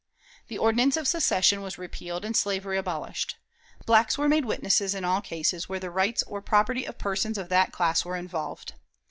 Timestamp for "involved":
8.17-8.73